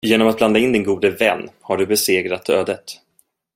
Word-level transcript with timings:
Genom 0.07 0.27
att 0.27 0.37
blanda 0.37 0.59
in 0.59 0.71
din 0.71 0.83
gode 0.83 1.09
vän, 1.09 1.49
har 1.61 1.77
du 1.77 1.85
besegrat 1.85 2.49
ödet. 2.49 2.83